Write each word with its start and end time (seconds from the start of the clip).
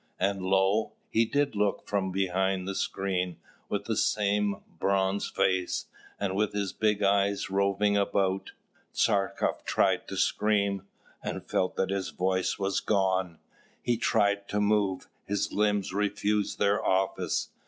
And 0.19 0.41
lo! 0.41 0.93
he 1.11 1.25
did 1.25 1.55
look 1.55 1.87
from 1.87 2.11
behind 2.11 2.67
the 2.67 2.73
screen, 2.73 3.37
with 3.69 3.83
the 3.83 3.91
very 3.93 3.97
same 3.97 4.61
bronzed 4.79 5.35
face, 5.35 5.85
and 6.19 6.33
with 6.35 6.53
his 6.53 6.73
big 6.73 7.03
eyes 7.03 7.51
roving 7.51 7.97
about. 7.97 8.53
Tchartkoff 8.95 9.63
tried 9.63 10.07
to 10.07 10.17
scream, 10.17 10.87
and 11.21 11.47
felt 11.47 11.75
that 11.75 11.91
his 11.91 12.09
voice 12.09 12.57
was 12.57 12.79
gone; 12.79 13.37
he 13.83 13.95
tried 13.95 14.47
to 14.47 14.59
move; 14.59 15.07
his 15.27 15.53
limbs 15.53 15.93
refused 15.93 16.57
their 16.57 16.83
office. 16.83 17.49